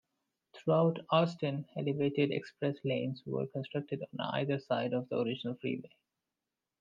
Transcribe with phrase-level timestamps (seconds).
[0.55, 5.91] Throughout Austin, elevated express lanes were constructed on either side of the original freeway.